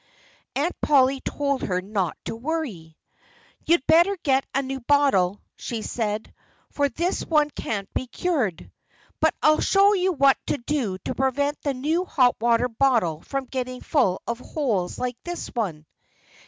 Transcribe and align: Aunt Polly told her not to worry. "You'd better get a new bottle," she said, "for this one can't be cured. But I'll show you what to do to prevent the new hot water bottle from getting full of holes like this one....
Aunt 0.55 0.75
Polly 0.81 1.21
told 1.21 1.61
her 1.61 1.79
not 1.79 2.17
to 2.25 2.35
worry. 2.35 2.97
"You'd 3.67 3.85
better 3.85 4.17
get 4.23 4.47
a 4.51 4.63
new 4.63 4.79
bottle," 4.79 5.39
she 5.57 5.83
said, 5.83 6.33
"for 6.71 6.89
this 6.89 7.23
one 7.23 7.51
can't 7.51 7.87
be 7.93 8.07
cured. 8.07 8.71
But 9.19 9.35
I'll 9.43 9.61
show 9.61 9.93
you 9.93 10.11
what 10.13 10.37
to 10.47 10.57
do 10.57 10.97
to 11.05 11.13
prevent 11.13 11.61
the 11.61 11.75
new 11.75 12.03
hot 12.05 12.35
water 12.41 12.67
bottle 12.67 13.21
from 13.21 13.45
getting 13.45 13.81
full 13.81 14.23
of 14.25 14.39
holes 14.39 14.97
like 14.97 15.17
this 15.23 15.49
one.... 15.49 15.85